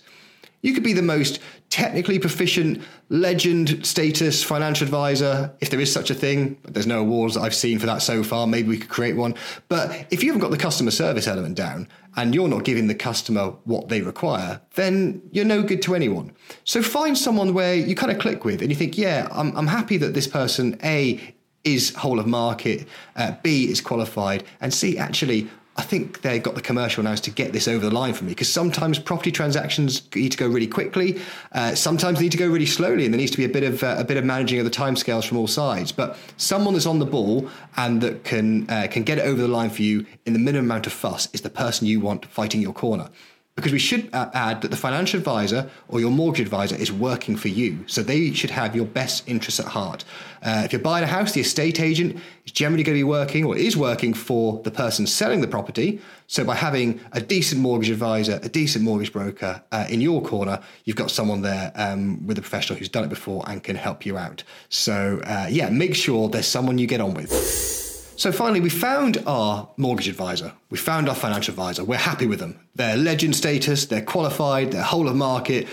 You 0.61 0.73
could 0.73 0.83
be 0.83 0.93
the 0.93 1.01
most 1.01 1.39
technically 1.69 2.17
proficient, 2.17 2.81
legend 3.09 3.85
status 3.85 4.43
financial 4.43 4.85
advisor, 4.85 5.53
if 5.59 5.69
there 5.69 5.79
is 5.79 5.91
such 5.91 6.09
a 6.09 6.15
thing. 6.15 6.57
There's 6.63 6.87
no 6.87 7.01
awards 7.01 7.35
that 7.35 7.41
I've 7.41 7.55
seen 7.55 7.77
for 7.77 7.85
that 7.85 8.01
so 8.01 8.23
far. 8.23 8.47
Maybe 8.47 8.69
we 8.69 8.77
could 8.77 8.89
create 8.89 9.15
one. 9.15 9.35
But 9.67 10.07
if 10.09 10.23
you 10.23 10.29
haven't 10.29 10.41
got 10.41 10.51
the 10.51 10.57
customer 10.57 10.91
service 10.91 11.27
element 11.27 11.55
down 11.55 11.87
and 12.15 12.33
you're 12.33 12.47
not 12.47 12.63
giving 12.63 12.87
the 12.87 12.95
customer 12.95 13.53
what 13.65 13.89
they 13.89 14.01
require, 14.01 14.59
then 14.75 15.21
you're 15.31 15.45
no 15.45 15.61
good 15.61 15.81
to 15.83 15.95
anyone. 15.95 16.31
So 16.63 16.81
find 16.81 17.17
someone 17.17 17.53
where 17.53 17.75
you 17.75 17.95
kind 17.95 18.11
of 18.11 18.17
click 18.17 18.43
with 18.43 18.61
and 18.61 18.71
you 18.71 18.75
think, 18.75 18.97
yeah, 18.97 19.27
I'm, 19.31 19.55
I'm 19.55 19.67
happy 19.67 19.97
that 19.97 20.13
this 20.13 20.27
person, 20.27 20.79
A, 20.83 21.35
is 21.63 21.93
whole 21.95 22.19
of 22.19 22.27
market, 22.27 22.87
uh, 23.17 23.33
B, 23.43 23.69
is 23.69 23.81
qualified, 23.81 24.43
and 24.61 24.73
C, 24.73 24.97
actually, 24.97 25.49
I 25.77 25.83
think 25.83 26.21
they 26.21 26.39
got 26.39 26.55
the 26.55 26.61
commercial 26.61 27.03
now 27.03 27.13
to 27.13 27.31
get 27.31 27.53
this 27.53 27.67
over 27.67 27.85
the 27.85 27.93
line 27.93 28.13
for 28.13 28.23
me 28.23 28.31
because 28.31 28.51
sometimes 28.51 28.97
property 28.97 29.31
transactions 29.31 30.01
need 30.15 30.31
to 30.31 30.37
go 30.37 30.47
really 30.47 30.67
quickly, 30.67 31.21
uh, 31.51 31.75
sometimes 31.75 32.19
need 32.19 32.31
to 32.31 32.37
go 32.37 32.47
really 32.47 32.65
slowly, 32.65 33.05
and 33.05 33.13
there 33.13 33.19
needs 33.19 33.31
to 33.31 33.37
be 33.37 33.45
a 33.45 33.49
bit 33.49 33.63
of 33.63 33.83
uh, 33.83 33.95
a 33.99 34.03
bit 34.03 34.17
of 34.17 34.25
managing 34.25 34.57
of 34.59 34.65
the 34.65 34.71
timescales 34.71 35.27
from 35.27 35.37
all 35.37 35.47
sides. 35.47 35.91
But 35.91 36.17
someone 36.37 36.73
that's 36.73 36.87
on 36.87 36.97
the 36.97 37.05
ball 37.05 37.47
and 37.75 38.01
that 38.01 38.23
can 38.23 38.67
uh, 38.69 38.87
can 38.89 39.03
get 39.03 39.19
it 39.19 39.21
over 39.21 39.39
the 39.39 39.47
line 39.47 39.69
for 39.69 39.83
you 39.83 40.05
in 40.25 40.33
the 40.33 40.39
minimum 40.39 40.65
amount 40.65 40.87
of 40.87 40.93
fuss 40.93 41.29
is 41.31 41.41
the 41.41 41.49
person 41.49 41.85
you 41.85 41.99
want 41.99 42.25
fighting 42.25 42.59
your 42.59 42.73
corner 42.73 43.09
because 43.57 43.71
we 43.71 43.79
should 43.79 44.07
add 44.13 44.61
that 44.61 44.69
the 44.69 44.77
financial 44.77 45.17
advisor 45.17 45.67
or 45.87 45.99
your 45.99 46.11
mortgage 46.11 46.41
advisor 46.41 46.75
is 46.75 46.91
working 46.91 47.35
for 47.35 47.47
you. 47.47 47.83
So 47.87 48.03
they 48.03 48.31
should 48.31 48.51
have 48.51 48.75
your 48.75 48.85
best 48.85 49.27
interests 49.27 49.59
at 49.59 49.65
heart. 49.65 50.05
Uh, 50.43 50.61
if 50.63 50.71
you're 50.71 50.79
buying 50.79 51.03
a 51.03 51.07
house, 51.07 51.31
the 51.31 51.41
estate 51.41 51.79
agent 51.79 52.17
is 52.45 52.51
generally 52.51 52.83
going 52.83 52.95
to 52.95 52.99
be 52.99 53.03
working 53.03 53.43
or 53.43 53.57
is 53.57 53.75
working 53.75 54.13
for 54.13 54.61
the 54.61 54.69
person 54.69 55.07
selling 55.07 55.41
the 55.41 55.47
property. 55.47 55.99
So 56.27 56.45
by 56.45 56.53
having 56.53 56.99
a 57.13 57.19
decent 57.19 57.59
mortgage 57.59 57.89
advisor, 57.89 58.39
a 58.43 58.49
decent 58.49 58.85
mortgage 58.85 59.11
broker 59.11 59.63
uh, 59.71 59.87
in 59.89 60.01
your 60.01 60.21
corner, 60.21 60.61
you've 60.83 60.95
got 60.95 61.09
someone 61.09 61.41
there 61.41 61.71
um, 61.73 62.27
with 62.27 62.37
a 62.37 62.41
professional 62.41 62.77
who's 62.77 62.89
done 62.89 63.05
it 63.05 63.09
before 63.09 63.43
and 63.47 63.63
can 63.63 63.75
help 63.75 64.05
you 64.05 64.19
out. 64.19 64.43
So 64.69 65.19
uh, 65.25 65.47
yeah, 65.49 65.71
make 65.71 65.95
sure 65.95 66.29
there's 66.29 66.45
someone 66.45 66.77
you 66.77 66.85
get 66.85 67.01
on 67.01 67.15
with. 67.15 67.86
So 68.17 68.31
finally, 68.31 68.61
we 68.61 68.71
found 68.71 69.21
our 69.27 69.69
mortgage 69.77 70.07
advisor. 70.07 70.51
We 70.71 70.79
found 70.79 71.07
our 71.07 71.13
financial 71.13 71.51
advisor. 71.51 71.83
We're 71.83 71.97
happy 71.97 72.25
with 72.25 72.39
them. 72.39 72.59
They're 72.73 72.97
legend 72.97 73.35
status, 73.35 73.85
they're 73.85 74.01
qualified, 74.01 74.71
they're 74.71 74.81
whole 74.81 75.07
of 75.07 75.15
market, 75.15 75.67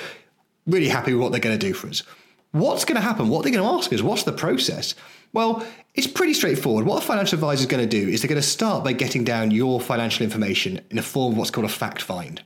really 0.67 0.89
happy 0.89 1.15
with 1.15 1.23
what 1.23 1.33
they're 1.33 1.41
going 1.41 1.59
to 1.59 1.67
do 1.67 1.73
for 1.73 1.89
us. 1.89 2.03
What's 2.53 2.85
going 2.85 2.97
to 2.97 3.01
happen? 3.01 3.31
What 3.31 3.43
they're 3.43 3.51
they 3.51 3.57
going 3.57 3.67
to 3.67 3.79
ask 3.79 3.91
us? 3.95 4.03
What's 4.03 4.25
the 4.25 4.33
process? 4.33 4.95
Well, 5.33 5.67
it's 5.95 6.07
pretty 6.07 6.35
straightforward. 6.35 6.85
What 6.85 7.03
a 7.03 7.07
financial 7.07 7.37
advisor 7.37 7.61
is 7.61 7.67
going 7.67 7.89
to 7.89 7.89
do 7.89 8.11
is 8.11 8.21
they're 8.21 8.29
going 8.29 8.41
to 8.41 8.47
start 8.47 8.85
by 8.85 8.93
getting 8.93 9.25
down 9.25 9.51
your 9.51 9.81
financial 9.81 10.23
information 10.23 10.83
in 10.91 10.99
a 10.99 11.03
form 11.03 11.33
of 11.33 11.39
what's 11.39 11.51
called 11.51 11.65
a 11.65 11.71
fact 11.71 12.03
find. 12.03 12.43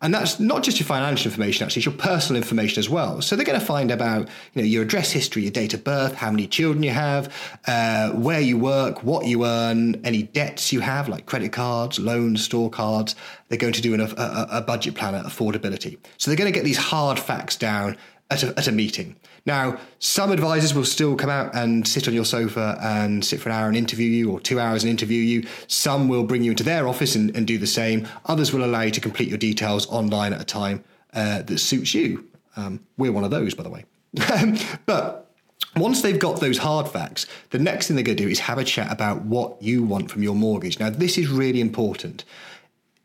And 0.00 0.14
that's 0.14 0.38
not 0.38 0.62
just 0.62 0.78
your 0.78 0.86
financial 0.86 1.30
information, 1.30 1.64
actually, 1.64 1.80
it's 1.80 1.86
your 1.86 1.94
personal 1.94 2.40
information 2.40 2.78
as 2.78 2.88
well. 2.88 3.20
So 3.20 3.34
they're 3.34 3.44
going 3.44 3.58
to 3.58 3.64
find 3.64 3.90
about 3.90 4.28
you 4.54 4.62
know, 4.62 4.66
your 4.66 4.84
address 4.84 5.10
history, 5.10 5.42
your 5.42 5.50
date 5.50 5.74
of 5.74 5.82
birth, 5.82 6.14
how 6.14 6.30
many 6.30 6.46
children 6.46 6.84
you 6.84 6.90
have, 6.90 7.34
uh, 7.66 8.10
where 8.10 8.40
you 8.40 8.58
work, 8.58 9.02
what 9.02 9.26
you 9.26 9.44
earn, 9.44 10.00
any 10.04 10.22
debts 10.22 10.72
you 10.72 10.80
have, 10.80 11.08
like 11.08 11.26
credit 11.26 11.52
cards, 11.52 11.98
loans, 11.98 12.44
store 12.44 12.70
cards. 12.70 13.16
They're 13.48 13.58
going 13.58 13.72
to 13.72 13.82
do 13.82 13.94
an, 13.94 14.00
a, 14.00 14.46
a 14.50 14.60
budget 14.60 14.94
planner, 14.94 15.22
affordability. 15.24 15.98
So 16.16 16.30
they're 16.30 16.38
going 16.38 16.52
to 16.52 16.56
get 16.56 16.64
these 16.64 16.78
hard 16.78 17.18
facts 17.18 17.56
down 17.56 17.96
at 18.30 18.42
a, 18.42 18.58
at 18.58 18.68
a 18.68 18.72
meeting. 18.72 19.16
Now, 19.46 19.78
some 19.98 20.30
advisors 20.30 20.74
will 20.74 20.84
still 20.84 21.16
come 21.16 21.30
out 21.30 21.54
and 21.54 21.86
sit 21.88 22.06
on 22.08 22.14
your 22.14 22.24
sofa 22.24 22.78
and 22.82 23.24
sit 23.24 23.40
for 23.40 23.48
an 23.48 23.54
hour 23.54 23.68
and 23.68 23.76
interview 23.76 24.08
you, 24.08 24.30
or 24.30 24.40
two 24.40 24.60
hours 24.60 24.84
and 24.84 24.90
interview 24.90 25.22
you. 25.22 25.46
Some 25.66 26.08
will 26.08 26.24
bring 26.24 26.42
you 26.42 26.50
into 26.50 26.64
their 26.64 26.86
office 26.86 27.14
and, 27.14 27.34
and 27.34 27.46
do 27.46 27.56
the 27.56 27.66
same. 27.66 28.06
Others 28.26 28.52
will 28.52 28.64
allow 28.64 28.82
you 28.82 28.90
to 28.90 29.00
complete 29.00 29.28
your 29.28 29.38
details 29.38 29.86
online 29.88 30.32
at 30.32 30.40
a 30.40 30.44
time 30.44 30.84
uh, 31.14 31.42
that 31.42 31.58
suits 31.58 31.94
you. 31.94 32.28
Um, 32.56 32.80
we're 32.98 33.12
one 33.12 33.24
of 33.24 33.30
those, 33.30 33.54
by 33.54 33.62
the 33.62 33.70
way. 33.70 33.84
but 34.86 35.30
once 35.76 36.02
they've 36.02 36.18
got 36.18 36.40
those 36.40 36.58
hard 36.58 36.88
facts, 36.88 37.26
the 37.50 37.58
next 37.58 37.86
thing 37.86 37.96
they're 37.96 38.04
going 38.04 38.16
to 38.16 38.22
do 38.24 38.28
is 38.28 38.40
have 38.40 38.58
a 38.58 38.64
chat 38.64 38.92
about 38.92 39.22
what 39.22 39.60
you 39.62 39.82
want 39.82 40.10
from 40.10 40.22
your 40.22 40.34
mortgage. 40.34 40.78
Now, 40.78 40.90
this 40.90 41.16
is 41.16 41.28
really 41.28 41.60
important. 41.60 42.24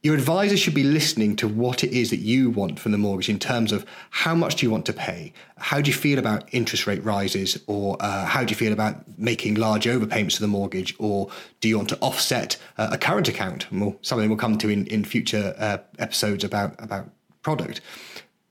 Your 0.03 0.15
advisor 0.15 0.57
should 0.57 0.73
be 0.73 0.83
listening 0.83 1.37
to 1.37 1.47
what 1.47 1.81
it 1.81 1.91
is 1.91 2.09
that 2.09 2.17
you 2.17 2.49
want 2.49 2.77
from 2.77 2.91
the 2.91 2.97
mortgage 2.97 3.29
in 3.29 3.39
terms 3.39 3.71
of 3.71 3.85
how 4.09 4.35
much 4.35 4.57
do 4.57 4.65
you 4.65 4.69
want 4.69 4.85
to 4.87 4.91
pay? 4.91 5.31
How 5.57 5.79
do 5.79 5.89
you 5.89 5.95
feel 5.95 6.19
about 6.19 6.43
interest 6.51 6.85
rate 6.85 7.01
rises? 7.05 7.63
Or 7.67 7.95
uh, 8.01 8.25
how 8.25 8.43
do 8.43 8.49
you 8.49 8.57
feel 8.57 8.73
about 8.73 9.17
making 9.17 9.55
large 9.55 9.85
overpayments 9.85 10.35
to 10.35 10.41
the 10.41 10.47
mortgage? 10.49 10.93
Or 10.99 11.29
do 11.61 11.69
you 11.69 11.77
want 11.77 11.87
to 11.87 11.97
offset 12.01 12.57
uh, 12.77 12.89
a 12.91 12.97
current 12.97 13.29
account? 13.29 13.71
Well, 13.71 13.95
something 14.01 14.27
we'll 14.27 14.37
come 14.37 14.57
to 14.57 14.67
in, 14.67 14.87
in 14.87 15.05
future 15.05 15.55
uh, 15.57 15.77
episodes 15.99 16.43
about, 16.43 16.75
about 16.83 17.09
product. 17.41 17.79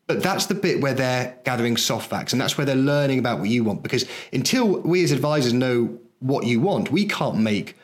But 0.07 0.23
that's 0.23 0.47
the 0.47 0.55
bit 0.55 0.81
where 0.81 0.95
they're 0.95 1.37
gathering 1.45 1.77
soft 1.77 2.09
facts 2.09 2.33
and 2.33 2.41
that's 2.41 2.57
where 2.57 2.65
they're 2.65 2.77
learning 2.77 3.19
about 3.19 3.41
what 3.41 3.51
you 3.51 3.63
want. 3.63 3.83
Because 3.83 4.07
until 4.33 4.81
we 4.81 5.05
as 5.05 5.13
advisors 5.13 5.53
know 5.53 5.99
what 6.21 6.47
you 6.47 6.61
want, 6.61 6.91
we 6.91 7.05
can't 7.05 7.37
make 7.37 7.77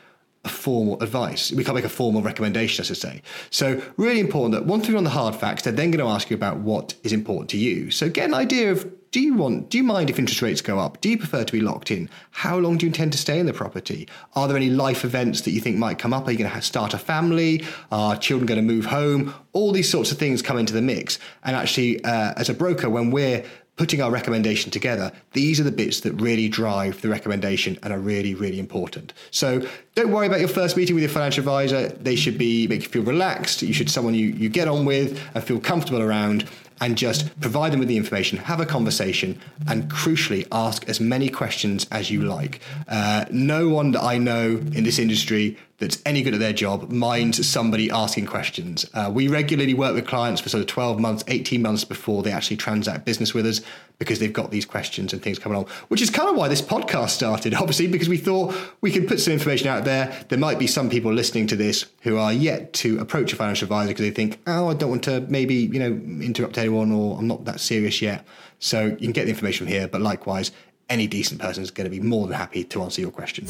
a 0.45 0.49
formal 0.49 1.01
advice. 1.01 1.51
We 1.51 1.63
can't 1.63 1.75
make 1.75 1.85
a 1.85 1.89
formal 1.89 2.21
recommendation, 2.21 2.81
as 2.81 2.87
I 2.87 2.93
should 2.93 3.01
say. 3.01 3.21
So, 3.49 3.81
really 3.97 4.19
important 4.19 4.53
that 4.53 4.65
once 4.65 4.87
we're 4.87 4.97
on 4.97 5.03
the 5.03 5.09
hard 5.09 5.35
facts, 5.35 5.63
they're 5.63 5.73
then 5.73 5.91
going 5.91 6.05
to 6.05 6.11
ask 6.11 6.29
you 6.29 6.35
about 6.35 6.57
what 6.57 6.93
is 7.03 7.11
important 7.11 7.49
to 7.49 7.57
you. 7.57 7.91
So, 7.91 8.09
get 8.09 8.25
an 8.25 8.33
idea 8.33 8.71
of 8.71 8.89
do 9.11 9.19
you 9.19 9.33
want, 9.33 9.69
do 9.69 9.77
you 9.77 9.83
mind 9.83 10.11
if 10.11 10.19
interest 10.19 10.41
rates 10.43 10.61
go 10.61 10.77
up? 10.77 11.01
Do 11.01 11.09
you 11.09 11.17
prefer 11.17 11.43
to 11.43 11.51
be 11.51 11.61
locked 11.61 11.89
in? 11.89 12.09
How 12.29 12.59
long 12.59 12.77
do 12.77 12.85
you 12.85 12.89
intend 12.89 13.11
to 13.13 13.17
stay 13.17 13.39
in 13.39 13.47
the 13.47 13.53
property? 13.53 14.07
Are 14.35 14.47
there 14.47 14.55
any 14.55 14.69
life 14.69 15.03
events 15.03 15.41
that 15.41 15.51
you 15.51 15.61
think 15.61 15.77
might 15.77 15.97
come 15.97 16.13
up? 16.13 16.27
Are 16.27 16.31
you 16.31 16.37
going 16.37 16.51
to 16.51 16.61
start 16.61 16.93
a 16.93 16.99
family? 16.99 17.63
Are 17.91 18.15
children 18.15 18.45
going 18.45 18.59
to 18.59 18.73
move 18.73 18.85
home? 18.85 19.33
All 19.51 19.71
these 19.71 19.89
sorts 19.89 20.11
of 20.11 20.19
things 20.19 20.43
come 20.43 20.59
into 20.59 20.73
the 20.73 20.81
mix. 20.81 21.17
And 21.43 21.55
actually, 21.55 22.03
uh, 22.03 22.33
as 22.37 22.49
a 22.49 22.53
broker, 22.53 22.87
when 22.87 23.09
we're 23.09 23.43
putting 23.79 24.01
our 24.01 24.11
recommendation 24.11 24.69
together, 24.69 25.09
these 25.31 25.57
are 25.57 25.63
the 25.63 25.71
bits 25.71 26.01
that 26.01 26.11
really 26.15 26.49
drive 26.49 26.99
the 26.99 27.07
recommendation 27.07 27.79
and 27.81 27.93
are 27.93 27.97
really, 27.97 28.35
really 28.35 28.59
important. 28.59 29.13
So 29.31 29.65
don't 29.95 30.11
worry 30.11 30.27
about 30.27 30.41
your 30.41 30.49
first 30.49 30.75
meeting 30.75 30.95
with 30.95 31.01
your 31.01 31.09
financial 31.09 31.39
advisor. 31.39 31.87
They 31.87 32.17
should 32.17 32.37
be 32.37 32.67
make 32.67 32.83
you 32.83 32.89
feel 32.89 33.03
relaxed. 33.03 33.61
You 33.61 33.71
should 33.71 33.89
someone 33.89 34.15
you, 34.15 34.27
you 34.27 34.49
get 34.49 34.67
on 34.67 34.83
with 34.83 35.21
and 35.33 35.41
feel 35.41 35.61
comfortable 35.61 36.01
around 36.01 36.45
and 36.81 36.97
just 36.97 37.39
provide 37.39 37.71
them 37.71 37.79
with 37.79 37.87
the 37.87 37.97
information, 37.97 38.37
have 38.37 38.59
a 38.59 38.65
conversation, 38.65 39.39
and 39.67 39.89
crucially 39.91 40.47
ask 40.51 40.87
as 40.87 40.99
many 40.99 41.29
questions 41.29 41.87
as 41.91 42.09
you 42.09 42.21
like. 42.21 42.61
Uh, 42.87 43.25
no 43.31 43.69
one 43.69 43.91
that 43.91 44.03
I 44.03 44.17
know 44.17 44.57
in 44.73 44.83
this 44.83 44.99
industry 44.99 45.57
that's 45.79 46.01
any 46.05 46.21
good 46.21 46.33
at 46.33 46.39
their 46.39 46.53
job 46.53 46.91
minds 46.91 47.45
somebody 47.47 47.89
asking 47.89 48.25
questions. 48.25 48.85
Uh, 48.93 49.09
we 49.13 49.27
regularly 49.27 49.73
work 49.73 49.95
with 49.95 50.05
clients 50.05 50.41
for 50.41 50.49
sort 50.49 50.61
of 50.61 50.67
12 50.67 50.99
months, 50.99 51.23
18 51.27 51.61
months 51.61 51.85
before 51.85 52.21
they 52.21 52.31
actually 52.31 52.57
transact 52.57 53.05
business 53.05 53.33
with 53.33 53.45
us 53.45 53.61
because 53.97 54.19
they've 54.19 54.33
got 54.33 54.51
these 54.51 54.65
questions 54.65 55.11
and 55.11 55.21
things 55.21 55.39
coming 55.39 55.57
on, 55.57 55.65
which 55.89 56.01
is 56.01 56.09
kind 56.09 56.29
of 56.29 56.35
why 56.35 56.47
this 56.47 56.61
podcast 56.61 57.09
started, 57.09 57.53
obviously, 57.55 57.87
because 57.87 58.09
we 58.09 58.17
thought 58.17 58.55
we 58.81 58.91
could 58.91 59.07
put 59.07 59.19
some 59.19 59.33
information 59.33 59.67
out 59.67 59.85
there. 59.85 60.25
There 60.29 60.39
might 60.39 60.59
be 60.59 60.67
some 60.67 60.89
people 60.89 61.13
listening 61.13 61.47
to 61.47 61.55
this 61.55 61.85
who 62.01 62.17
are 62.17 62.31
yet 62.31 62.73
to 62.73 62.99
approach 62.99 63.33
a 63.33 63.35
financial 63.35 63.65
advisor 63.65 63.89
because 63.89 64.05
they 64.05 64.11
think, 64.11 64.39
oh, 64.47 64.69
I 64.69 64.73
don't 64.73 64.89
want 64.89 65.03
to 65.03 65.21
maybe, 65.21 65.55
you 65.55 65.79
know, 65.79 65.91
interrupt 66.23 66.57
anyone 66.57 66.68
or 66.73 67.17
I'm 67.17 67.27
not 67.27 67.45
that 67.45 67.59
serious 67.59 68.01
yet. 68.01 68.25
So 68.59 68.85
you 68.85 68.97
can 68.97 69.11
get 69.11 69.25
the 69.25 69.31
information 69.31 69.65
from 69.65 69.73
here, 69.73 69.87
but 69.87 70.01
likewise, 70.01 70.51
any 70.89 71.07
decent 71.07 71.39
person 71.39 71.63
is 71.63 71.71
going 71.71 71.85
to 71.85 71.91
be 71.91 72.01
more 72.01 72.27
than 72.27 72.35
happy 72.35 72.63
to 72.63 72.81
answer 72.81 73.01
your 73.01 73.11
questions. 73.11 73.49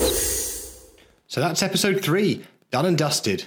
So 1.27 1.41
that's 1.41 1.63
episode 1.63 2.01
three, 2.01 2.43
done 2.71 2.85
and 2.85 2.97
dusted. 2.97 3.45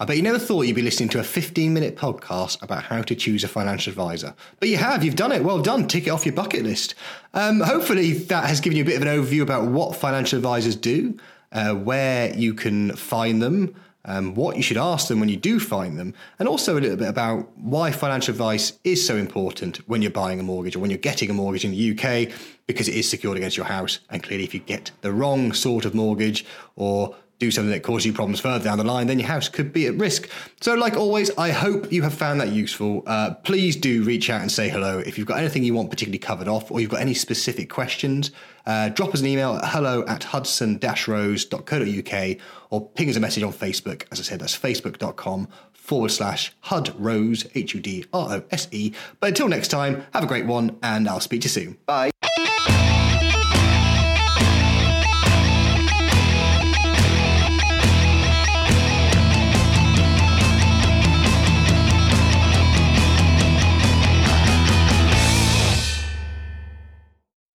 I 0.00 0.04
bet 0.04 0.16
you 0.16 0.22
never 0.22 0.38
thought 0.38 0.62
you'd 0.62 0.76
be 0.76 0.82
listening 0.82 1.08
to 1.10 1.18
a 1.18 1.24
15 1.24 1.74
minute 1.74 1.96
podcast 1.96 2.62
about 2.62 2.84
how 2.84 3.02
to 3.02 3.14
choose 3.16 3.42
a 3.42 3.48
financial 3.48 3.90
advisor. 3.90 4.34
But 4.60 4.68
you 4.68 4.76
have, 4.76 5.04
you've 5.04 5.16
done 5.16 5.32
it. 5.32 5.42
Well 5.42 5.60
done. 5.60 5.88
Tick 5.88 6.06
it 6.06 6.10
off 6.10 6.24
your 6.24 6.34
bucket 6.34 6.62
list. 6.62 6.94
Um, 7.34 7.60
hopefully, 7.60 8.12
that 8.12 8.44
has 8.44 8.60
given 8.60 8.76
you 8.76 8.84
a 8.84 8.86
bit 8.86 8.96
of 8.96 9.02
an 9.02 9.08
overview 9.08 9.42
about 9.42 9.66
what 9.66 9.96
financial 9.96 10.36
advisors 10.36 10.76
do, 10.76 11.18
uh, 11.50 11.74
where 11.74 12.32
you 12.34 12.54
can 12.54 12.94
find 12.94 13.42
them, 13.42 13.74
um, 14.08 14.34
what 14.34 14.56
you 14.56 14.62
should 14.62 14.78
ask 14.78 15.06
them 15.06 15.20
when 15.20 15.28
you 15.28 15.36
do 15.36 15.60
find 15.60 15.98
them, 15.98 16.14
and 16.38 16.48
also 16.48 16.78
a 16.78 16.80
little 16.80 16.96
bit 16.96 17.08
about 17.08 17.46
why 17.58 17.92
financial 17.92 18.32
advice 18.32 18.72
is 18.82 19.06
so 19.06 19.16
important 19.16 19.76
when 19.86 20.00
you're 20.00 20.10
buying 20.10 20.40
a 20.40 20.42
mortgage 20.42 20.74
or 20.74 20.78
when 20.78 20.90
you're 20.90 20.98
getting 20.98 21.28
a 21.28 21.34
mortgage 21.34 21.64
in 21.64 21.72
the 21.72 21.92
UK, 21.92 22.32
because 22.66 22.88
it 22.88 22.94
is 22.94 23.08
secured 23.08 23.36
against 23.36 23.56
your 23.56 23.66
house. 23.66 24.00
And 24.08 24.22
clearly, 24.22 24.44
if 24.44 24.54
you 24.54 24.60
get 24.60 24.90
the 25.02 25.12
wrong 25.12 25.52
sort 25.52 25.84
of 25.84 25.94
mortgage 25.94 26.46
or 26.74 27.14
do 27.38 27.50
something 27.50 27.70
that 27.70 27.82
causes 27.82 28.06
you 28.06 28.12
problems 28.12 28.40
further 28.40 28.64
down 28.64 28.78
the 28.78 28.84
line, 28.84 29.06
then 29.06 29.18
your 29.18 29.28
house 29.28 29.48
could 29.48 29.72
be 29.72 29.86
at 29.86 29.94
risk. 29.94 30.28
So, 30.60 30.74
like 30.74 30.96
always, 30.96 31.30
I 31.38 31.50
hope 31.50 31.92
you 31.92 32.02
have 32.02 32.14
found 32.14 32.40
that 32.40 32.48
useful. 32.48 33.04
Uh, 33.06 33.34
please 33.34 33.76
do 33.76 34.02
reach 34.02 34.28
out 34.28 34.40
and 34.40 34.50
say 34.50 34.68
hello. 34.68 34.98
If 34.98 35.18
you've 35.18 35.26
got 35.26 35.38
anything 35.38 35.62
you 35.62 35.74
want 35.74 35.90
particularly 35.90 36.18
covered 36.18 36.48
off, 36.48 36.70
or 36.70 36.80
you've 36.80 36.90
got 36.90 37.00
any 37.00 37.14
specific 37.14 37.70
questions, 37.70 38.32
uh, 38.68 38.90
drop 38.90 39.14
us 39.14 39.20
an 39.20 39.26
email 39.26 39.56
at 39.56 39.64
hello 39.70 40.04
at 40.06 40.24
hudson 40.24 40.78
rose.co.uk 41.08 42.36
or 42.70 42.88
ping 42.90 43.08
us 43.08 43.16
a 43.16 43.20
message 43.20 43.42
on 43.42 43.52
Facebook. 43.52 44.04
As 44.12 44.20
I 44.20 44.22
said, 44.22 44.40
that's 44.40 44.56
facebook.com 44.56 45.48
forward 45.72 46.10
slash 46.10 46.52
HUD 46.60 46.94
Rose, 46.98 47.46
H 47.54 47.74
U 47.74 47.80
D 47.80 48.04
R 48.12 48.36
O 48.36 48.44
S 48.50 48.68
E. 48.70 48.92
But 49.20 49.28
until 49.28 49.48
next 49.48 49.68
time, 49.68 50.04
have 50.12 50.22
a 50.22 50.26
great 50.26 50.46
one, 50.46 50.78
and 50.82 51.08
I'll 51.08 51.20
speak 51.20 51.40
to 51.40 51.44
you 51.46 51.50
soon. 51.50 51.78
Bye. 51.86 52.10